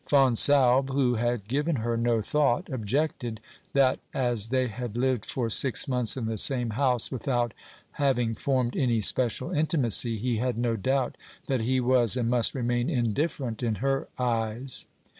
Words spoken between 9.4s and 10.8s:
intimacy he had no